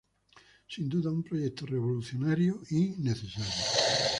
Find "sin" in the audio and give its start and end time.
0.67-0.89